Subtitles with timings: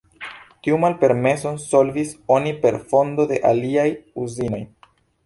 [0.67, 3.87] Tiun malpermeson solvis oni per fondo de aliaj
[4.25, 4.65] uzinoj.